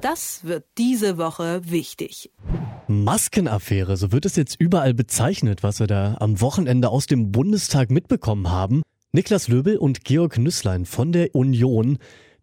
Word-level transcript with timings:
Das 0.00 0.44
wird 0.44 0.64
diese 0.78 1.18
Woche 1.18 1.60
wichtig. 1.64 2.30
Maskenaffäre, 2.88 3.98
so 3.98 4.12
wird 4.12 4.24
es 4.24 4.34
jetzt 4.34 4.56
überall 4.58 4.94
bezeichnet, 4.94 5.62
was 5.62 5.78
wir 5.78 5.86
da 5.86 6.16
am 6.20 6.40
Wochenende 6.40 6.88
aus 6.88 7.04
dem 7.04 7.30
Bundestag 7.30 7.90
mitbekommen 7.90 8.50
haben. 8.50 8.82
Niklas 9.12 9.48
Löbel 9.48 9.76
und 9.76 10.04
Georg 10.04 10.38
Nüsslein 10.38 10.86
von 10.86 11.12
der 11.12 11.34
Union, 11.34 11.98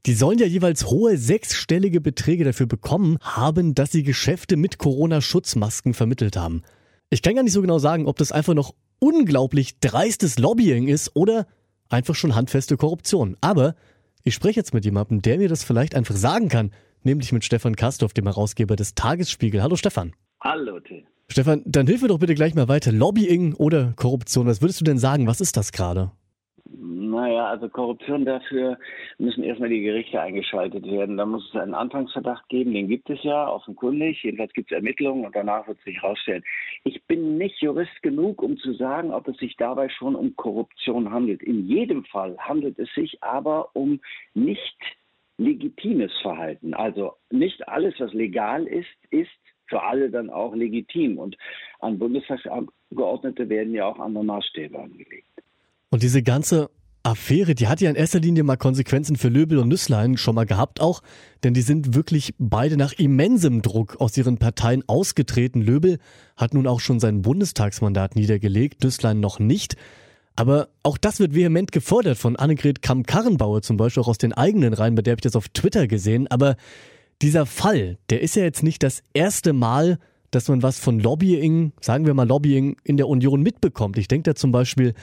die 0.05 0.13
sollen 0.13 0.37
ja 0.37 0.45
jeweils 0.45 0.85
hohe 0.85 1.17
sechsstellige 1.17 1.99
Beträge 1.99 2.43
dafür 2.43 2.67
bekommen 2.67 3.17
haben, 3.21 3.73
dass 3.73 3.91
sie 3.91 4.03
Geschäfte 4.03 4.55
mit 4.55 4.77
Corona-Schutzmasken 4.77 5.95
vermittelt 5.95 6.37
haben. 6.37 6.61
Ich 7.09 7.23
kann 7.23 7.33
gar 7.33 7.43
nicht 7.43 7.53
so 7.53 7.61
genau 7.61 7.79
sagen, 7.79 8.05
ob 8.05 8.17
das 8.17 8.31
einfach 8.31 8.53
noch 8.53 8.75
unglaublich 8.99 9.79
dreistes 9.79 10.37
Lobbying 10.37 10.87
ist 10.87 11.15
oder 11.15 11.47
einfach 11.89 12.13
schon 12.13 12.35
handfeste 12.35 12.77
Korruption. 12.77 13.35
Aber 13.41 13.75
ich 14.23 14.35
spreche 14.35 14.59
jetzt 14.59 14.75
mit 14.75 14.85
jemandem, 14.85 15.23
der 15.23 15.39
mir 15.39 15.49
das 15.49 15.63
vielleicht 15.63 15.95
einfach 15.95 16.15
sagen 16.15 16.49
kann, 16.49 16.71
nämlich 17.07 17.31
mit 17.31 17.43
Stefan 17.43 17.75
Kastorf, 17.75 18.13
dem 18.13 18.25
Herausgeber 18.25 18.75
des 18.75 18.93
Tagesspiegel. 18.93 19.63
Hallo 19.63 19.75
Stefan. 19.75 20.13
Hallo 20.41 20.79
Till. 20.79 21.03
Stefan, 21.29 21.63
dann 21.65 21.87
hilf 21.87 22.01
mir 22.01 22.09
doch 22.09 22.19
bitte 22.19 22.35
gleich 22.35 22.53
mal 22.53 22.67
weiter. 22.67 22.91
Lobbying 22.91 23.53
oder 23.55 23.93
Korruption, 23.95 24.45
was 24.45 24.61
würdest 24.61 24.79
du 24.81 24.85
denn 24.85 24.97
sagen? 24.97 25.27
Was 25.27 25.41
ist 25.41 25.57
das 25.57 25.71
gerade? 25.71 26.11
Naja, 26.69 27.47
also 27.47 27.69
Korruption 27.69 28.25
dafür 28.25 28.77
müssen 29.17 29.43
erstmal 29.43 29.69
die 29.69 29.81
Gerichte 29.81 30.19
eingeschaltet 30.21 30.85
werden. 30.85 31.17
Da 31.17 31.25
muss 31.25 31.47
es 31.49 31.59
einen 31.59 31.73
Anfangsverdacht 31.73 32.47
geben, 32.49 32.73
den 32.73 32.87
gibt 32.87 33.09
es 33.09 33.23
ja 33.23 33.47
offenkundig. 33.47 34.21
Jedenfalls 34.23 34.53
gibt 34.53 34.71
es 34.71 34.75
Ermittlungen 34.75 35.25
und 35.25 35.35
danach 35.35 35.67
wird 35.67 35.77
es 35.77 35.83
sich 35.85 36.01
herausstellen. 36.01 36.43
Ich 36.83 37.01
bin 37.05 37.37
nicht 37.37 37.61
Jurist 37.61 38.01
genug, 38.01 38.41
um 38.43 38.57
zu 38.57 38.73
sagen, 38.73 39.11
ob 39.11 39.27
es 39.27 39.37
sich 39.37 39.55
dabei 39.55 39.89
schon 39.89 40.15
um 40.15 40.35
Korruption 40.35 41.11
handelt. 41.11 41.41
In 41.41 41.67
jedem 41.67 42.03
Fall 42.05 42.37
handelt 42.37 42.77
es 42.79 42.93
sich 42.93 43.23
aber 43.23 43.69
um 43.73 44.01
nicht 44.33 44.77
legitimes 45.37 46.11
Verhalten. 46.21 46.73
Also 46.73 47.13
nicht 47.31 47.67
alles, 47.67 47.93
was 47.99 48.13
legal 48.13 48.65
ist, 48.67 48.87
ist 49.09 49.29
für 49.67 49.83
alle 49.83 50.09
dann 50.09 50.29
auch 50.29 50.55
legitim. 50.55 51.17
Und 51.17 51.37
an 51.79 51.99
Bundestagsabgeordnete 51.99 53.49
werden 53.49 53.73
ja 53.73 53.85
auch 53.85 53.99
andere 53.99 54.23
Maßstäbe 54.23 54.79
angelegt. 54.79 55.27
Und 55.89 56.03
diese 56.03 56.23
ganze 56.23 56.69
Affäre, 57.03 57.55
die 57.55 57.67
hat 57.67 57.79
ja 57.79 57.89
in 57.89 57.95
erster 57.95 58.19
Linie 58.19 58.43
mal 58.43 58.57
Konsequenzen 58.57 59.15
für 59.15 59.29
Löbel 59.29 59.59
und 59.59 59.69
Nüsslein 59.69 60.17
schon 60.17 60.35
mal 60.35 60.45
gehabt 60.45 60.81
auch, 60.81 61.01
denn 61.43 61.53
die 61.53 61.61
sind 61.61 61.95
wirklich 61.95 62.33
beide 62.37 62.75
nach 62.75 62.91
immensem 62.93 63.61
Druck 63.61 64.01
aus 64.01 64.17
ihren 64.17 64.39
Parteien 64.39 64.83
ausgetreten. 64.87 65.61
Löbel 65.61 65.99
hat 66.35 66.53
nun 66.53 66.67
auch 66.67 66.81
schon 66.81 66.99
sein 66.99 67.21
Bundestagsmandat 67.21 68.15
niedergelegt, 68.17 68.83
Nüsslein 68.83 69.21
noch 69.21 69.39
nicht. 69.39 69.77
Aber 70.37 70.69
auch 70.83 70.99
das 70.99 71.19
wird 71.19 71.33
vehement 71.33 71.71
gefordert 71.71 72.17
von 72.17 72.35
Annegret 72.35 72.83
Kamm-Karrenbauer 72.83 73.63
zum 73.63 73.75
Beispiel 73.75 74.03
auch 74.03 74.07
aus 74.07 74.19
den 74.19 74.33
eigenen 74.33 74.73
Reihen, 74.73 74.93
bei 74.93 75.01
der 75.01 75.13
habe 75.13 75.19
ich 75.19 75.23
das 75.23 75.35
auf 75.35 75.49
Twitter 75.49 75.87
gesehen. 75.87 76.27
Aber 76.27 76.55
dieser 77.23 77.47
Fall, 77.47 77.97
der 78.11 78.21
ist 78.21 78.35
ja 78.35 78.43
jetzt 78.43 78.61
nicht 78.61 78.83
das 78.83 79.03
erste 79.15 79.51
Mal, 79.51 79.97
dass 80.29 80.47
man 80.47 80.61
was 80.61 80.79
von 80.79 80.99
Lobbying, 80.99 81.73
sagen 81.81 82.05
wir 82.05 82.13
mal 82.13 82.27
Lobbying 82.27 82.77
in 82.83 82.97
der 82.97 83.07
Union 83.07 83.41
mitbekommt. 83.41 83.97
Ich 83.97 84.07
denke 84.07 84.29
da 84.29 84.35
zum 84.35 84.51
Beispiel 84.51 84.93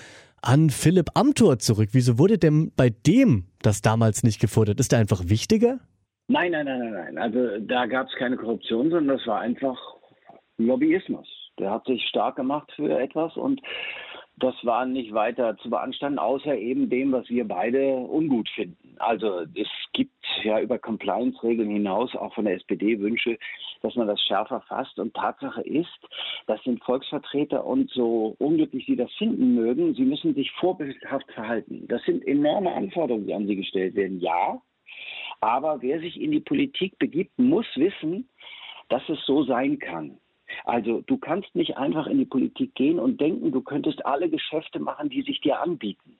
an 0.40 0.70
Philipp 0.70 1.10
Amthor 1.14 1.58
zurück. 1.58 1.88
Wieso 1.92 2.16
wurde 2.18 2.38
denn 2.38 2.70
bei 2.76 2.90
dem 2.90 3.46
das 3.60 3.82
damals 3.82 4.22
nicht 4.22 4.40
gefordert? 4.40 4.78
Ist 4.78 4.92
der 4.92 5.00
einfach 5.00 5.22
wichtiger? 5.26 5.80
Nein, 6.28 6.52
nein, 6.52 6.66
nein, 6.66 6.78
nein, 6.78 6.92
nein. 6.92 7.18
Also 7.18 7.58
da 7.58 7.86
gab 7.86 8.06
es 8.06 8.14
keine 8.18 8.36
Korruption, 8.36 8.90
sondern 8.90 9.18
das 9.18 9.26
war 9.26 9.40
einfach 9.40 9.76
Lobbyismus. 10.58 11.26
Der 11.58 11.72
hat 11.72 11.84
sich 11.86 12.06
stark 12.08 12.36
gemacht 12.36 12.70
für 12.76 12.98
etwas 13.00 13.36
und 13.36 13.60
das 14.36 14.54
war 14.64 14.84
nicht 14.84 15.14
weiter 15.14 15.56
zu 15.58 15.70
beanstanden, 15.70 16.18
außer 16.18 16.56
eben 16.56 16.90
dem, 16.90 17.12
was 17.12 17.28
wir 17.28 17.46
beide 17.46 17.94
ungut 17.94 18.48
finden. 18.48 18.96
Also 18.98 19.42
es 19.54 19.68
gibt 19.92 20.12
ja 20.42 20.60
über 20.60 20.78
Compliance-Regeln 20.78 21.70
hinaus 21.70 22.14
auch 22.16 22.34
von 22.34 22.44
der 22.44 22.54
SPD 22.54 22.98
Wünsche, 22.98 23.38
dass 23.82 23.94
man 23.94 24.08
das 24.08 24.20
schärfer 24.22 24.60
fasst. 24.62 24.98
Und 24.98 25.14
Tatsache 25.14 25.62
ist, 25.62 25.98
das 26.46 26.62
sind 26.64 26.82
Volksvertreter 26.82 27.64
und 27.64 27.90
so 27.90 28.34
unglücklich 28.38 28.86
sie 28.86 28.96
das 28.96 29.12
finden 29.12 29.54
mögen, 29.54 29.94
sie 29.94 30.04
müssen 30.04 30.34
sich 30.34 30.50
vorbildhaft 30.52 31.30
verhalten. 31.32 31.86
Das 31.88 32.02
sind 32.02 32.26
enorme 32.26 32.72
Anforderungen, 32.72 33.26
die 33.26 33.34
an 33.34 33.46
sie 33.46 33.56
gestellt 33.56 33.94
werden. 33.94 34.20
Ja, 34.20 34.60
aber 35.40 35.80
wer 35.80 36.00
sich 36.00 36.20
in 36.20 36.32
die 36.32 36.40
Politik 36.40 36.98
begibt, 36.98 37.38
muss 37.38 37.66
wissen, 37.76 38.28
dass 38.88 39.08
es 39.08 39.18
so 39.26 39.44
sein 39.44 39.78
kann. 39.78 40.18
Also 40.64 41.02
du 41.06 41.18
kannst 41.18 41.54
nicht 41.54 41.76
einfach 41.76 42.06
in 42.06 42.18
die 42.18 42.24
Politik 42.24 42.74
gehen 42.74 42.98
und 42.98 43.20
denken, 43.20 43.52
du 43.52 43.60
könntest 43.60 44.04
alle 44.04 44.28
Geschäfte 44.28 44.80
machen, 44.80 45.10
die 45.10 45.22
sich 45.22 45.40
dir 45.40 45.60
anbieten. 45.60 46.16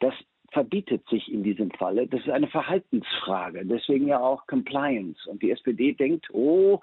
Das 0.00 0.14
verbietet 0.50 1.06
sich 1.08 1.30
in 1.30 1.42
diesem 1.42 1.70
Falle. 1.72 2.06
Das 2.06 2.20
ist 2.20 2.30
eine 2.30 2.48
Verhaltensfrage, 2.48 3.64
deswegen 3.64 4.08
ja 4.08 4.20
auch 4.20 4.46
Compliance. 4.46 5.28
Und 5.28 5.42
die 5.42 5.50
SPD 5.50 5.92
denkt, 5.92 6.28
oh, 6.32 6.80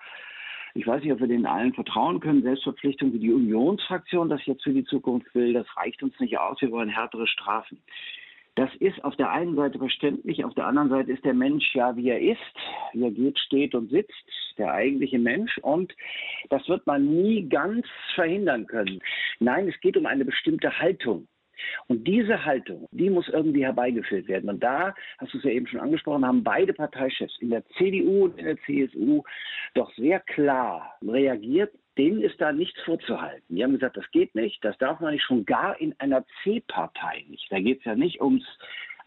ich 0.76 0.86
weiß 0.86 1.04
nicht, 1.04 1.12
ob 1.12 1.20
wir 1.20 1.28
denen 1.28 1.46
allen 1.46 1.74
vertrauen 1.74 2.20
können. 2.20 2.44
Selbstverpflichtung 2.44 3.12
wie 3.14 3.20
die 3.20 3.34
Unionsfraktion 3.34 4.30
das 4.30 4.46
jetzt 4.46 4.64
für 4.64 4.74
die 4.74 4.86
Zukunft 4.86 5.34
will, 5.34 5.54
das 5.54 5.66
reicht 5.78 6.04
uns 6.04 6.20
nicht 6.20 6.38
aus. 6.38 6.62
Wir 6.62 6.72
wollen 6.72 6.90
härtere 6.90 7.28
Strafen. 7.28 7.80
Das 8.56 8.70
ist 8.80 9.04
auf 9.04 9.16
der 9.16 9.32
einen 9.32 9.56
Seite 9.56 9.78
verständlich, 9.78 10.44
auf 10.44 10.54
der 10.54 10.66
anderen 10.66 10.90
Seite 10.90 11.12
ist 11.12 11.24
der 11.24 11.34
Mensch 11.34 11.74
ja, 11.74 11.96
wie 11.96 12.10
er 12.10 12.20
ist, 12.20 12.40
wie 12.94 13.04
er 13.04 13.12
geht, 13.12 13.40
steht 13.40 13.76
und 13.76 13.90
sitzt, 13.90 14.14
der 14.58 14.74
eigentliche 14.74 15.20
Mensch. 15.20 15.58
Und 15.60 15.94
das 16.50 16.68
wird 16.68 16.86
man 16.86 17.06
nie 17.06 17.48
ganz 17.48 17.86
verhindern 18.16 18.68
können. 18.68 19.00
Nein, 19.40 19.68
es 19.70 19.80
geht 19.80 19.96
um 19.98 20.06
eine 20.06 20.26
bestimmte 20.26 20.78
Haltung. 20.80 21.28
Und 21.88 22.08
diese 22.08 22.46
Haltung, 22.46 22.88
die 22.92 23.10
muss 23.10 23.28
irgendwie 23.28 23.64
herbeigeführt 23.64 24.28
werden. 24.28 24.50
Und 24.50 24.64
da, 24.64 24.94
hast 25.18 25.34
du 25.34 25.38
es 25.38 25.44
ja 25.44 25.52
eben 25.52 25.68
schon 25.68 25.80
angesprochen, 25.80 26.26
haben 26.26 26.44
beide 26.44 26.74
Parteichefs 26.74 27.38
in 27.40 27.50
der 27.50 27.66
CDU 27.78 28.26
und 28.26 28.38
in 28.38 28.46
der 28.46 28.58
CSU 28.62 29.24
doch 29.74 29.94
sehr 29.96 30.20
klar 30.22 30.98
reagiert. 31.02 31.74
Denen 32.00 32.22
ist 32.22 32.40
da 32.40 32.54
nichts 32.54 32.80
vorzuhalten. 32.86 33.54
Die 33.54 33.62
haben 33.62 33.74
gesagt, 33.74 33.98
das 33.98 34.10
geht 34.12 34.34
nicht, 34.34 34.64
das 34.64 34.78
darf 34.78 35.02
man 35.02 35.12
nicht, 35.12 35.26
schon 35.26 35.46
gar 35.46 35.80
in 35.82 35.94
einer 36.00 36.24
C-Partei 36.44 37.26
nicht. 37.28 37.52
Da 37.52 37.60
geht 37.60 37.80
es 37.80 37.86
ja 37.86 37.94
nicht 37.94 38.22
ums 38.22 38.46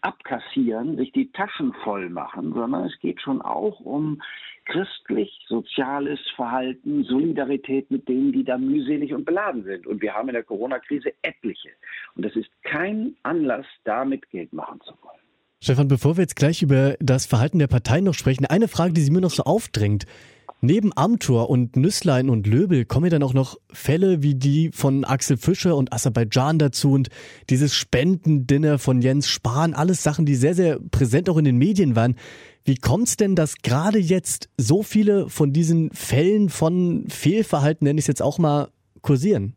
abkassieren, 0.02 0.98
sich 0.98 1.10
die 1.12 1.32
Taschen 1.32 1.72
voll 1.84 2.10
machen, 2.10 2.52
sondern 2.52 2.84
es 2.84 2.98
geht 2.98 3.18
schon 3.22 3.40
auch 3.40 3.80
um 3.80 4.20
christlich-soziales 4.66 6.20
Verhalten, 6.36 7.04
Solidarität 7.04 7.90
mit 7.90 8.06
denen, 8.08 8.30
die 8.30 8.44
da 8.44 8.58
mühselig 8.58 9.14
und 9.14 9.24
beladen 9.24 9.64
sind. 9.64 9.86
Und 9.86 10.02
wir 10.02 10.12
haben 10.12 10.28
in 10.28 10.34
der 10.34 10.44
Corona-Krise 10.44 11.14
etliche. 11.22 11.70
Und 12.14 12.26
das 12.26 12.36
ist 12.36 12.50
kein 12.62 13.16
Anlass, 13.22 13.64
damit 13.84 14.28
Geld 14.28 14.52
machen 14.52 14.82
zu 14.82 14.92
wollen. 15.00 15.22
Stefan, 15.62 15.88
bevor 15.88 16.18
wir 16.18 16.22
jetzt 16.22 16.36
gleich 16.36 16.62
über 16.62 16.96
das 17.00 17.24
Verhalten 17.24 17.58
der 17.58 17.68
Partei 17.68 18.02
noch 18.02 18.14
sprechen, 18.14 18.44
eine 18.44 18.68
Frage, 18.68 18.92
die 18.92 19.00
sie 19.00 19.12
mir 19.12 19.22
noch 19.22 19.30
so 19.30 19.44
aufdrängt. 19.44 20.04
Neben 20.64 20.92
Amtor 20.94 21.50
und 21.50 21.74
Nüsslein 21.74 22.30
und 22.30 22.46
Löbel 22.46 22.84
kommen 22.84 23.06
ja 23.06 23.10
dann 23.10 23.24
auch 23.24 23.34
noch 23.34 23.56
Fälle 23.72 24.22
wie 24.22 24.36
die 24.36 24.70
von 24.72 25.04
Axel 25.04 25.36
Fischer 25.36 25.74
und 25.76 25.92
Aserbaidschan 25.92 26.60
dazu 26.60 26.92
und 26.92 27.08
dieses 27.50 27.74
Spendendinner 27.74 28.78
von 28.78 29.02
Jens 29.02 29.26
Spahn, 29.26 29.74
alles 29.74 30.04
Sachen, 30.04 30.24
die 30.24 30.36
sehr, 30.36 30.54
sehr 30.54 30.78
präsent 30.78 31.28
auch 31.28 31.36
in 31.36 31.44
den 31.44 31.58
Medien 31.58 31.96
waren. 31.96 32.14
Wie 32.64 32.76
kommt 32.76 33.08
es 33.08 33.16
denn, 33.16 33.34
dass 33.34 33.56
gerade 33.56 33.98
jetzt 33.98 34.50
so 34.56 34.84
viele 34.84 35.28
von 35.28 35.52
diesen 35.52 35.90
Fällen 35.90 36.48
von 36.48 37.06
Fehlverhalten, 37.08 37.84
nenne 37.84 37.98
ich 37.98 38.04
es 38.04 38.08
jetzt 38.08 38.22
auch 38.22 38.38
mal, 38.38 38.68
kursieren? 39.00 39.56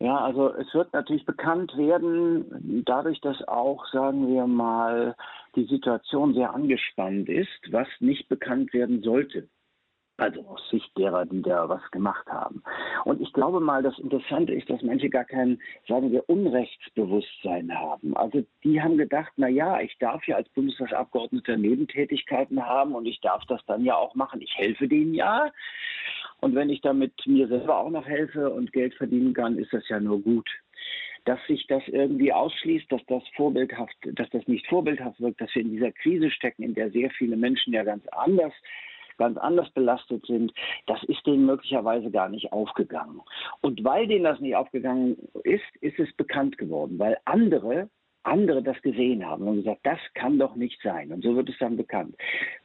Ja, 0.00 0.18
also 0.18 0.52
es 0.54 0.74
wird 0.74 0.92
natürlich 0.92 1.24
bekannt 1.24 1.76
werden, 1.76 2.82
dadurch, 2.84 3.20
dass 3.20 3.46
auch, 3.46 3.86
sagen 3.92 4.26
wir 4.26 4.48
mal, 4.48 5.14
die 5.56 5.64
Situation 5.66 6.34
sehr 6.34 6.54
angespannt 6.54 7.28
ist, 7.28 7.60
was 7.70 7.88
nicht 8.00 8.28
bekannt 8.28 8.72
werden 8.72 9.02
sollte. 9.02 9.48
Also 10.18 10.42
aus 10.42 10.60
Sicht 10.70 10.96
derer, 10.96 11.24
die 11.24 11.42
da 11.42 11.68
was 11.68 11.82
gemacht 11.90 12.26
haben. 12.28 12.62
Und 13.04 13.20
ich 13.20 13.32
glaube 13.32 13.60
mal, 13.60 13.82
das 13.82 13.98
Interessante 13.98 14.52
ist, 14.52 14.68
dass 14.68 14.82
manche 14.82 15.08
gar 15.08 15.24
kein, 15.24 15.60
sagen 15.88 16.12
wir, 16.12 16.28
Unrechtsbewusstsein 16.28 17.76
haben. 17.76 18.16
Also 18.16 18.44
die 18.62 18.80
haben 18.80 18.98
gedacht, 18.98 19.32
na 19.36 19.48
ja, 19.48 19.80
ich 19.80 19.96
darf 19.98 20.24
ja 20.28 20.36
als 20.36 20.48
Bundestagsabgeordneter 20.50 21.56
Nebentätigkeiten 21.56 22.64
haben 22.64 22.94
und 22.94 23.06
ich 23.06 23.20
darf 23.20 23.42
das 23.46 23.64
dann 23.66 23.84
ja 23.84 23.96
auch 23.96 24.14
machen. 24.14 24.42
Ich 24.42 24.54
helfe 24.56 24.86
denen 24.86 25.14
ja. 25.14 25.50
Und 26.42 26.56
wenn 26.56 26.70
ich 26.70 26.80
damit 26.80 27.12
mir 27.24 27.46
selber 27.46 27.78
auch 27.78 27.90
noch 27.90 28.06
helfe 28.06 28.50
und 28.50 28.72
Geld 28.72 28.94
verdienen 28.94 29.32
kann, 29.32 29.58
ist 29.58 29.72
das 29.72 29.88
ja 29.88 30.00
nur 30.00 30.20
gut. 30.20 30.50
Dass 31.24 31.38
sich 31.46 31.68
das 31.68 31.84
irgendwie 31.86 32.32
ausschließt, 32.32 32.90
dass 32.90 33.00
das 33.06 33.22
vorbildhaft, 33.36 33.94
dass 34.02 34.28
das 34.30 34.46
nicht 34.48 34.66
vorbildhaft 34.66 35.20
wirkt, 35.20 35.40
dass 35.40 35.54
wir 35.54 35.62
in 35.62 35.70
dieser 35.70 35.92
Krise 35.92 36.32
stecken, 36.32 36.64
in 36.64 36.74
der 36.74 36.90
sehr 36.90 37.10
viele 37.10 37.36
Menschen 37.36 37.72
ja 37.72 37.84
ganz 37.84 38.06
anders 38.08 38.52
ganz 39.18 39.36
anders 39.36 39.70
belastet 39.70 40.24
sind, 40.26 40.52
das 40.86 41.00
ist 41.04 41.24
denen 41.26 41.44
möglicherweise 41.44 42.10
gar 42.10 42.30
nicht 42.30 42.50
aufgegangen. 42.50 43.20
Und 43.60 43.84
weil 43.84 44.06
denen 44.08 44.24
das 44.24 44.40
nicht 44.40 44.56
aufgegangen 44.56 45.16
ist, 45.44 45.62
ist 45.80 45.98
es 46.00 46.12
bekannt 46.14 46.56
geworden, 46.58 46.98
weil 46.98 47.18
andere 47.26 47.88
andere 48.24 48.62
das 48.62 48.80
gesehen 48.82 49.24
haben 49.26 49.46
und 49.46 49.56
gesagt, 49.56 49.80
das 49.84 49.98
kann 50.14 50.38
doch 50.38 50.54
nicht 50.54 50.80
sein. 50.82 51.12
Und 51.12 51.22
so 51.22 51.34
wird 51.34 51.48
es 51.48 51.58
dann 51.58 51.76
bekannt. 51.76 52.16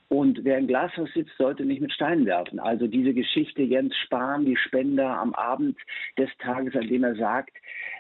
Und 0.09 0.45
wer 0.45 0.57
im 0.57 0.67
Glashaus 0.67 1.09
sitzt, 1.13 1.35
sollte 1.37 1.65
nicht 1.65 1.81
mit 1.81 1.91
Steinen 1.91 2.25
werfen. 2.25 2.59
Also 2.59 2.87
diese 2.87 3.13
Geschichte 3.13 3.61
Jens 3.61 3.93
Spahn, 3.97 4.45
die 4.45 4.55
Spender 4.55 5.19
am 5.19 5.33
Abend 5.33 5.77
des 6.17 6.29
Tages, 6.39 6.75
an 6.75 6.87
dem 6.87 7.03
er 7.03 7.15
sagt, 7.15 7.51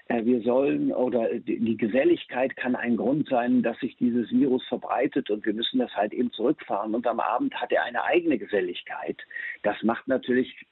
äh, 0.07 0.23
wir 0.23 0.41
sollen 0.41 0.93
oder 0.93 1.27
die 1.39 1.75
Geselligkeit 1.75 2.55
kann 2.55 2.77
ein 2.77 2.95
Grund 2.95 3.27
sein, 3.27 3.61
dass 3.61 3.77
sich 3.79 3.97
dieses 3.97 4.31
Virus 4.31 4.65
verbreitet 4.67 5.29
und 5.29 5.45
wir 5.45 5.53
müssen 5.53 5.79
das 5.79 5.93
halt 5.95 6.13
eben 6.13 6.31
zurückfahren. 6.31 6.95
Und 6.95 7.05
am 7.07 7.19
Abend 7.19 7.53
hat 7.55 7.73
er 7.73 7.83
eine 7.83 8.03
eigene 8.03 8.37
Geselligkeit. 8.37 9.17
Das 9.63 9.75
macht 9.83 10.07
natürlich, 10.07 10.65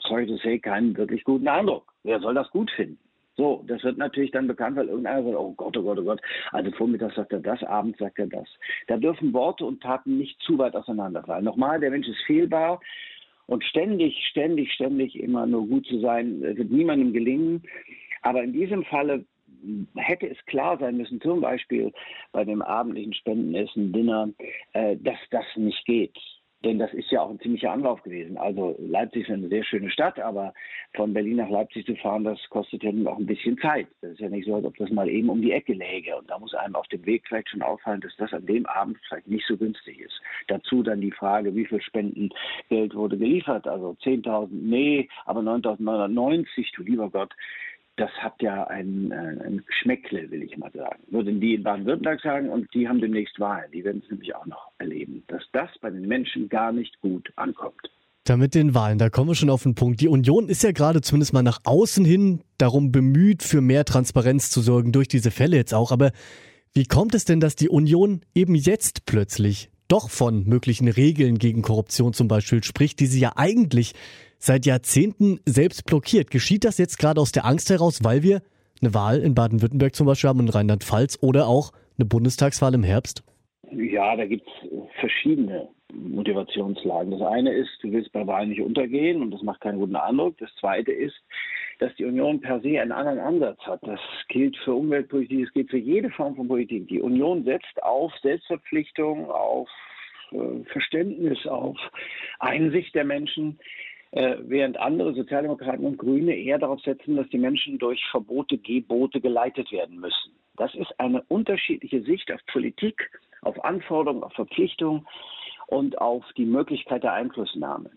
sorry 0.00 0.26
to 0.26 0.36
say, 0.36 0.58
keinen 0.58 0.94
wirklich 0.98 1.24
guten 1.24 1.48
Eindruck. 1.48 1.94
Wer 2.02 2.20
soll 2.20 2.34
das 2.34 2.50
gut 2.50 2.70
finden? 2.72 2.98
So, 3.36 3.64
das 3.66 3.82
wird 3.82 3.96
natürlich 3.96 4.30
dann 4.30 4.46
bekannt, 4.46 4.76
weil 4.76 4.88
irgendeiner 4.88 5.22
sagt, 5.22 5.36
oh 5.36 5.54
Gott, 5.56 5.76
oh 5.76 5.82
Gott, 5.82 5.98
oh 5.98 6.04
Gott. 6.04 6.20
Also 6.50 6.70
vormittags 6.72 7.14
sagt 7.14 7.32
er 7.32 7.40
das, 7.40 7.62
abends 7.62 7.98
sagt 7.98 8.18
er 8.18 8.26
das. 8.26 8.48
Da 8.88 8.96
dürfen 8.98 9.32
Worte 9.32 9.64
und 9.64 9.82
Taten 9.82 10.18
nicht 10.18 10.38
zu 10.42 10.58
weit 10.58 10.76
auseinanderfallen. 10.76 11.44
Nochmal, 11.44 11.80
der 11.80 11.90
Mensch 11.90 12.08
ist 12.08 12.22
fehlbar 12.26 12.80
und 13.46 13.64
ständig, 13.64 14.16
ständig, 14.30 14.72
ständig 14.72 15.18
immer 15.18 15.46
nur 15.46 15.66
gut 15.66 15.86
zu 15.86 16.00
sein, 16.00 16.42
wird 16.42 16.70
niemandem 16.70 17.12
gelingen. 17.12 17.62
Aber 18.20 18.42
in 18.42 18.52
diesem 18.52 18.84
Falle 18.84 19.24
hätte 19.96 20.28
es 20.28 20.44
klar 20.46 20.78
sein 20.78 20.96
müssen, 20.96 21.20
zum 21.20 21.40
Beispiel 21.40 21.92
bei 22.32 22.44
dem 22.44 22.62
abendlichen 22.62 23.14
Spendenessen, 23.14 23.92
Dinner, 23.92 24.28
äh, 24.72 24.96
dass 24.96 25.18
das 25.30 25.44
nicht 25.56 25.84
geht. 25.86 26.16
Denn 26.64 26.78
das 26.78 26.92
ist 26.92 27.10
ja 27.10 27.22
auch 27.22 27.30
ein 27.30 27.40
ziemlicher 27.40 27.72
Anlauf 27.72 28.02
gewesen. 28.02 28.36
Also 28.36 28.76
Leipzig 28.78 29.22
ist 29.28 29.30
eine 29.30 29.48
sehr 29.48 29.64
schöne 29.64 29.90
Stadt, 29.90 30.20
aber 30.20 30.54
von 30.94 31.12
Berlin 31.12 31.36
nach 31.36 31.50
Leipzig 31.50 31.86
zu 31.86 31.96
fahren, 31.96 32.24
das 32.24 32.38
kostet 32.50 32.84
ja 32.84 32.92
nun 32.92 33.08
auch 33.08 33.18
ein 33.18 33.26
bisschen 33.26 33.58
Zeit. 33.58 33.88
Das 34.00 34.12
ist 34.12 34.20
ja 34.20 34.28
nicht 34.28 34.46
so, 34.46 34.54
als 34.54 34.64
ob 34.64 34.76
das 34.76 34.90
mal 34.90 35.08
eben 35.08 35.28
um 35.28 35.42
die 35.42 35.52
Ecke 35.52 35.72
läge. 35.72 36.16
Und 36.16 36.30
da 36.30 36.38
muss 36.38 36.54
einem 36.54 36.76
auf 36.76 36.86
dem 36.88 37.04
Weg 37.04 37.24
vielleicht 37.26 37.48
schon 37.48 37.62
auffallen, 37.62 38.00
dass 38.00 38.14
das 38.16 38.32
an 38.32 38.46
dem 38.46 38.66
Abend 38.66 38.98
vielleicht 39.08 39.26
nicht 39.26 39.46
so 39.46 39.56
günstig 39.56 40.00
ist. 40.00 40.20
Dazu 40.46 40.82
dann 40.82 41.00
die 41.00 41.10
Frage, 41.10 41.54
wie 41.54 41.66
viel 41.66 41.82
Spendengeld 41.82 42.94
wurde 42.94 43.18
geliefert? 43.18 43.66
Also 43.66 43.96
10.000, 44.02 44.48
nee, 44.52 45.08
aber 45.24 45.40
9.990, 45.40 46.74
du 46.76 46.82
lieber 46.84 47.10
Gott 47.10 47.34
das 47.96 48.10
hat 48.12 48.40
ja 48.40 48.64
ein, 48.64 49.10
äh, 49.12 49.44
ein 49.44 49.62
Geschmäckle, 49.66 50.30
will 50.30 50.42
ich 50.42 50.56
mal 50.56 50.72
sagen. 50.72 51.02
Würden 51.08 51.40
die 51.40 51.54
in 51.54 51.62
Baden-Württemberg 51.62 52.20
sagen 52.20 52.48
und 52.48 52.72
die 52.74 52.88
haben 52.88 53.00
demnächst 53.00 53.38
Wahlen. 53.38 53.70
Die 53.72 53.84
werden 53.84 54.02
es 54.04 54.10
nämlich 54.10 54.34
auch 54.34 54.46
noch 54.46 54.70
erleben, 54.78 55.24
dass 55.28 55.42
das 55.52 55.70
bei 55.80 55.90
den 55.90 56.08
Menschen 56.08 56.48
gar 56.48 56.72
nicht 56.72 57.00
gut 57.00 57.32
ankommt. 57.36 57.90
Da 58.24 58.36
mit 58.36 58.54
den 58.54 58.72
Wahlen, 58.74 58.98
da 58.98 59.10
kommen 59.10 59.30
wir 59.30 59.34
schon 59.34 59.50
auf 59.50 59.64
den 59.64 59.74
Punkt. 59.74 60.00
Die 60.00 60.08
Union 60.08 60.48
ist 60.48 60.62
ja 60.62 60.70
gerade 60.70 61.00
zumindest 61.00 61.32
mal 61.32 61.42
nach 61.42 61.58
außen 61.64 62.04
hin 62.04 62.42
darum 62.56 62.92
bemüht, 62.92 63.42
für 63.42 63.60
mehr 63.60 63.84
Transparenz 63.84 64.50
zu 64.50 64.60
sorgen, 64.60 64.92
durch 64.92 65.08
diese 65.08 65.32
Fälle 65.32 65.56
jetzt 65.56 65.74
auch. 65.74 65.90
Aber 65.90 66.12
wie 66.72 66.84
kommt 66.84 67.16
es 67.16 67.24
denn, 67.24 67.40
dass 67.40 67.56
die 67.56 67.68
Union 67.68 68.20
eben 68.32 68.54
jetzt 68.54 69.06
plötzlich 69.06 69.71
doch 69.92 70.08
von 70.08 70.44
möglichen 70.44 70.88
Regeln 70.88 71.36
gegen 71.36 71.60
Korruption 71.60 72.14
zum 72.14 72.26
Beispiel 72.26 72.64
spricht, 72.64 72.98
die 72.98 73.04
sie 73.04 73.20
ja 73.20 73.32
eigentlich 73.36 73.92
seit 74.38 74.64
Jahrzehnten 74.64 75.38
selbst 75.44 75.84
blockiert. 75.84 76.30
Geschieht 76.30 76.64
das 76.64 76.78
jetzt 76.78 76.98
gerade 76.98 77.20
aus 77.20 77.30
der 77.30 77.44
Angst 77.44 77.68
heraus, 77.68 78.02
weil 78.02 78.22
wir 78.22 78.40
eine 78.80 78.94
Wahl 78.94 79.20
in 79.20 79.34
Baden-Württemberg 79.34 79.94
zum 79.94 80.06
Beispiel 80.06 80.30
haben, 80.30 80.40
in 80.40 80.48
Rheinland-Pfalz 80.48 81.18
oder 81.20 81.46
auch 81.46 81.72
eine 81.98 82.06
Bundestagswahl 82.06 82.72
im 82.72 82.82
Herbst? 82.82 83.22
Ja, 83.70 84.16
da 84.16 84.24
gibt 84.24 84.48
es 84.48 84.70
verschiedene 84.98 85.68
Motivationslagen. 85.92 87.10
Das 87.10 87.20
eine 87.20 87.52
ist, 87.52 87.70
du 87.82 87.92
willst 87.92 88.12
bei 88.12 88.26
Wahlen 88.26 88.48
nicht 88.48 88.62
untergehen 88.62 89.20
und 89.20 89.30
das 89.30 89.42
macht 89.42 89.60
keinen 89.60 89.78
guten 89.78 89.96
Eindruck. 89.96 90.38
Das 90.38 90.48
zweite 90.58 90.92
ist, 90.92 91.20
dass 91.82 91.94
die 91.96 92.04
Union 92.04 92.40
per 92.40 92.60
se 92.60 92.80
einen 92.80 92.92
anderen 92.92 93.18
Ansatz 93.18 93.58
hat. 93.62 93.80
Das 93.82 93.98
gilt 94.28 94.56
für 94.58 94.72
Umweltpolitik, 94.72 95.48
es 95.48 95.52
gilt 95.52 95.70
für 95.70 95.78
jede 95.78 96.10
Form 96.10 96.36
von 96.36 96.46
Politik. 96.46 96.86
Die 96.86 97.00
Union 97.00 97.42
setzt 97.44 97.82
auf 97.82 98.12
Selbstverpflichtung, 98.22 99.28
auf 99.28 99.68
äh, 100.30 100.64
Verständnis, 100.70 101.44
auf 101.46 101.76
Einsicht 102.38 102.94
der 102.94 103.04
Menschen. 103.04 103.58
Äh, 104.12 104.36
während 104.42 104.76
andere 104.76 105.12
Sozialdemokraten 105.14 105.84
und 105.84 105.98
Grüne 105.98 106.36
eher 106.36 106.58
darauf 106.58 106.80
setzen, 106.82 107.16
dass 107.16 107.28
die 107.30 107.38
Menschen 107.38 107.78
durch 107.78 108.00
Verbote, 108.12 108.58
Gebote 108.58 109.20
geleitet 109.20 109.72
werden 109.72 109.98
müssen. 109.98 110.32
Das 110.56 110.72
ist 110.76 110.92
eine 111.00 111.22
unterschiedliche 111.28 112.02
Sicht 112.02 112.30
auf 112.30 112.40
Politik, 112.46 113.10
auf 113.40 113.64
Anforderungen, 113.64 114.22
auf 114.22 114.34
Verpflichtungen 114.34 115.04
und 115.66 115.98
auf 115.98 116.24
die 116.36 116.46
Möglichkeit 116.46 117.02
der 117.02 117.14
Einflussnahme. 117.14 117.90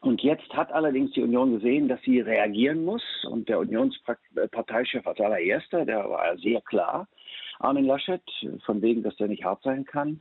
Und 0.00 0.22
jetzt 0.22 0.48
hat 0.54 0.72
allerdings 0.72 1.12
die 1.12 1.22
Union 1.22 1.52
gesehen, 1.52 1.88
dass 1.88 2.00
sie 2.02 2.20
reagieren 2.20 2.84
muss. 2.84 3.02
Und 3.30 3.48
der 3.48 3.58
Unionsparteichef 3.58 5.06
als 5.06 5.20
allererster, 5.20 5.84
der 5.84 6.08
war 6.08 6.36
sehr 6.38 6.60
klar, 6.62 7.06
Armin 7.58 7.84
Laschet, 7.84 8.22
von 8.64 8.80
wegen, 8.80 9.02
dass 9.02 9.16
der 9.16 9.28
nicht 9.28 9.44
hart 9.44 9.62
sein 9.62 9.84
kann, 9.84 10.20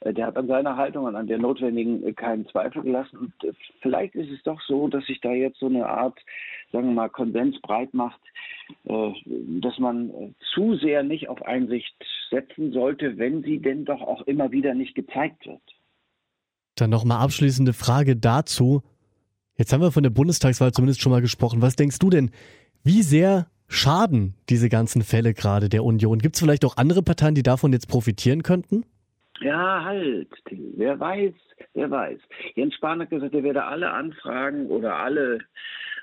äh, 0.00 0.12
der 0.12 0.26
hat 0.26 0.36
an 0.36 0.46
seiner 0.46 0.76
Haltung 0.76 1.04
und 1.04 1.16
an 1.16 1.26
der 1.26 1.38
notwendigen 1.38 2.06
äh, 2.06 2.12
keinen 2.12 2.46
Zweifel 2.48 2.82
gelassen. 2.82 3.18
Und 3.18 3.44
äh, 3.44 3.52
vielleicht 3.80 4.14
ist 4.14 4.30
es 4.30 4.42
doch 4.42 4.60
so, 4.62 4.88
dass 4.88 5.04
sich 5.04 5.20
da 5.20 5.32
jetzt 5.32 5.58
so 5.58 5.66
eine 5.66 5.86
Art, 5.86 6.18
sagen 6.72 6.88
wir 6.88 6.94
mal, 6.94 7.08
Konsens 7.08 7.60
breit 7.60 7.92
macht, 7.94 8.20
dass 8.84 9.78
man 9.78 10.34
zu 10.52 10.76
sehr 10.76 11.02
nicht 11.02 11.30
auf 11.30 11.40
Einsicht 11.40 11.94
setzen 12.28 12.72
sollte, 12.72 13.16
wenn 13.16 13.42
sie 13.42 13.60
denn 13.60 13.86
doch 13.86 14.02
auch 14.02 14.20
immer 14.22 14.52
wieder 14.52 14.74
nicht 14.74 14.94
gezeigt 14.94 15.46
wird. 15.46 15.62
Dann 16.74 16.90
nochmal 16.90 17.22
abschließende 17.22 17.72
Frage 17.72 18.14
dazu. 18.14 18.82
Jetzt 19.58 19.72
haben 19.72 19.80
wir 19.80 19.90
von 19.90 20.04
der 20.04 20.10
Bundestagswahl 20.10 20.70
zumindest 20.70 21.02
schon 21.02 21.10
mal 21.10 21.20
gesprochen. 21.20 21.60
Was 21.60 21.74
denkst 21.74 21.98
du 21.98 22.10
denn, 22.10 22.30
wie 22.84 23.02
sehr 23.02 23.48
schaden 23.66 24.34
diese 24.48 24.68
ganzen 24.68 25.02
Fälle 25.02 25.34
gerade 25.34 25.68
der 25.68 25.82
Union? 25.82 26.20
Gibt 26.20 26.36
es 26.36 26.40
vielleicht 26.40 26.64
auch 26.64 26.76
andere 26.76 27.02
Parteien, 27.02 27.34
die 27.34 27.42
davon 27.42 27.72
jetzt 27.72 27.88
profitieren 27.88 28.44
könnten? 28.44 28.84
Ja, 29.40 29.84
halt. 29.84 30.28
Wer 30.76 30.98
weiß, 31.00 31.34
wer 31.74 31.90
weiß. 31.90 32.20
Jens 32.54 32.74
Spahn 32.76 33.00
hat 33.00 33.10
gesagt, 33.10 33.34
er 33.34 33.42
werde 33.42 33.64
alle 33.64 33.90
Anfragen 33.90 34.66
oder 34.68 34.94
alle 34.94 35.40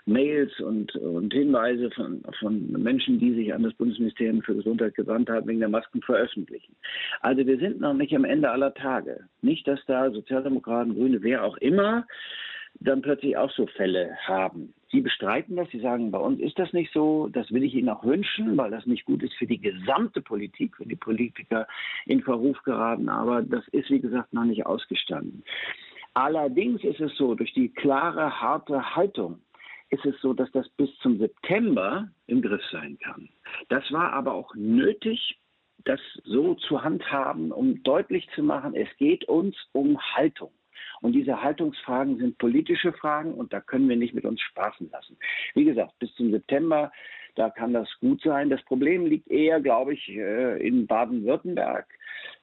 Mails 0.05 0.51
und, 0.59 0.93
und 0.97 1.33
Hinweise 1.33 1.89
von, 1.91 2.23
von 2.39 2.71
Menschen, 2.73 3.19
die 3.19 3.33
sich 3.35 3.53
an 3.53 3.63
das 3.63 3.73
Bundesministerium 3.73 4.41
für 4.41 4.55
Gesundheit 4.55 4.95
gewandt 4.95 5.29
haben, 5.29 5.47
wegen 5.47 5.61
der 5.61 5.69
Masken 5.69 6.01
veröffentlichen. 6.01 6.75
Also 7.21 7.47
wir 7.47 7.57
sind 7.57 7.79
noch 7.79 7.93
nicht 7.93 8.13
am 8.13 8.25
Ende 8.25 8.51
aller 8.51 8.73
Tage. 8.73 9.21
Nicht, 9.41 9.65
dass 9.65 9.79
da 9.87 10.11
Sozialdemokraten, 10.11 10.93
Grüne, 10.93 11.23
wer 11.23 11.43
auch 11.43 11.55
immer 11.57 12.05
dann 12.79 13.01
plötzlich 13.01 13.37
auch 13.37 13.51
so 13.51 13.67
Fälle 13.67 14.15
haben. 14.25 14.73
Sie 14.91 15.01
bestreiten 15.01 15.55
das, 15.55 15.69
Sie 15.69 15.79
sagen, 15.79 16.11
bei 16.11 16.19
uns 16.19 16.39
ist 16.39 16.57
das 16.59 16.71
nicht 16.73 16.91
so, 16.93 17.27
das 17.27 17.51
will 17.51 17.63
ich 17.63 17.73
Ihnen 17.73 17.89
auch 17.89 18.03
wünschen, 18.03 18.55
weil 18.57 18.71
das 18.71 18.85
nicht 18.85 19.05
gut 19.05 19.23
ist 19.23 19.33
für 19.35 19.47
die 19.47 19.59
gesamte 19.59 20.21
Politik, 20.21 20.79
wenn 20.79 20.89
die 20.89 20.95
Politiker 20.95 21.67
in 22.05 22.21
Verruf 22.21 22.61
geraten, 22.63 23.09
aber 23.09 23.41
das 23.41 23.67
ist, 23.69 23.89
wie 23.89 23.99
gesagt, 23.99 24.33
noch 24.33 24.45
nicht 24.45 24.65
ausgestanden. 24.65 25.43
Allerdings 26.13 26.83
ist 26.83 27.01
es 27.01 27.15
so, 27.17 27.35
durch 27.35 27.53
die 27.53 27.69
klare, 27.69 28.39
harte 28.39 28.95
Haltung 28.95 29.41
ist 29.89 30.05
es 30.05 30.19
so, 30.21 30.33
dass 30.33 30.51
das 30.51 30.67
bis 30.69 30.89
zum 30.99 31.17
September 31.19 32.09
im 32.27 32.41
Griff 32.41 32.63
sein 32.71 32.97
kann. 33.03 33.29
Das 33.69 33.91
war 33.91 34.13
aber 34.13 34.33
auch 34.33 34.53
nötig, 34.55 35.37
das 35.83 35.99
so 36.23 36.55
zu 36.55 36.83
handhaben, 36.83 37.51
um 37.51 37.83
deutlich 37.83 38.27
zu 38.33 38.43
machen, 38.43 38.75
es 38.75 38.87
geht 38.97 39.25
uns 39.25 39.55
um 39.71 39.99
Haltung. 40.15 40.51
Und 41.05 41.11
diese 41.11 41.43
Haltungsfragen 41.43 42.17
sind 42.17 42.39
politische 42.39 42.91
Fragen 42.91 43.35
und 43.35 43.53
da 43.53 43.61
können 43.61 43.87
wir 43.87 43.95
nicht 43.95 44.15
mit 44.15 44.25
uns 44.25 44.41
spaßen 44.41 44.89
lassen. 44.91 45.15
Wie 45.53 45.63
gesagt, 45.63 45.93
bis 45.99 46.11
zum 46.15 46.31
September, 46.31 46.91
da 47.35 47.51
kann 47.51 47.73
das 47.73 47.87
gut 47.99 48.23
sein. 48.23 48.49
Das 48.49 48.63
Problem 48.63 49.05
liegt 49.05 49.29
eher, 49.29 49.61
glaube 49.61 49.93
ich, 49.93 50.09
äh, 50.09 50.67
in 50.67 50.87
Baden-Württemberg. 50.87 51.85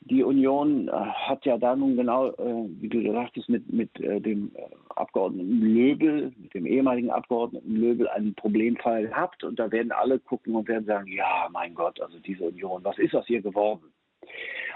Die 0.03 0.23
Union 0.23 0.87
äh, 0.87 0.93
hat 0.93 1.45
ja 1.45 1.59
da 1.59 1.75
nun 1.75 1.97
genau, 1.97 2.29
äh, 2.29 2.69
wie 2.81 2.89
du 2.89 3.03
sagtest, 3.11 3.49
mit, 3.49 3.69
mit 3.73 3.91
dem 3.99 4.53
Abgeordneten 4.95 5.61
Löbel, 5.61 6.33
mit 6.41 6.55
dem 6.55 6.65
ehemaligen 6.65 7.11
Abgeordneten 7.11 7.75
Löbel 7.75 8.07
einen 8.11 8.37
Problemfall 8.37 9.09
gehabt. 9.09 9.43
Und 9.43 9.59
da 9.59 9.73
werden 9.73 9.91
alle 9.91 10.21
gucken 10.21 10.55
und 10.55 10.69
werden 10.69 10.85
sagen, 10.85 11.09
ja, 11.09 11.49
mein 11.51 11.75
Gott, 11.75 12.01
also 12.01 12.21
diese 12.21 12.45
Union, 12.45 12.85
was 12.85 12.97
ist 12.99 13.17
aus 13.17 13.29
ihr 13.29 13.43
geworden? 13.43 13.93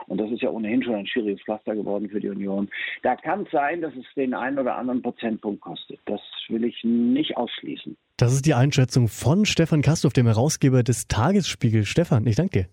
Und 0.07 0.19
das 0.19 0.31
ist 0.31 0.43
ja 0.43 0.50
ohnehin 0.50 0.83
schon 0.83 0.95
ein 0.95 1.07
schwieriges 1.07 1.43
Pflaster 1.43 1.75
geworden 1.75 2.09
für 2.09 2.21
die 2.21 2.29
Union. 2.29 2.69
Da 3.03 3.17
kann 3.17 3.43
es 3.43 3.50
sein, 3.50 3.81
dass 3.81 3.93
es 3.95 4.05
den 4.15 4.35
einen 4.35 4.59
oder 4.59 4.76
anderen 4.76 5.03
Prozentpunkt 5.03 5.61
kostet. 5.61 5.99
Das 6.07 6.21
will 6.49 6.65
ich 6.65 6.76
nicht 6.85 7.37
ausschließen. 7.37 7.97
Das 8.17 8.33
ist 8.33 8.47
die 8.47 8.55
Einschätzung 8.55 9.09
von 9.09 9.45
Stefan 9.45 9.83
Kastorf, 9.83 10.12
dem 10.12 10.26
Herausgeber 10.26 10.83
des 10.83 11.09
Tagesspiegel. 11.09 11.85
Stefan, 11.85 12.26
ich 12.26 12.37
danke 12.37 12.61
dir. 12.61 12.67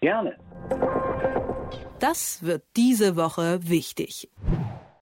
Gerne. 0.00 0.36
Das 2.00 2.42
wird 2.44 2.62
diese 2.76 3.16
Woche 3.16 3.60
wichtig. 3.68 4.28